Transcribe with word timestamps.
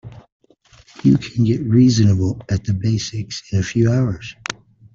You 1.03 1.19
can 1.19 1.43
get 1.43 1.61
reasonable 1.61 2.41
at 2.49 2.63
the 2.63 2.73
basics 2.73 3.43
in 3.53 3.59
a 3.59 3.63
few 3.63 3.91
hours. 3.91 4.35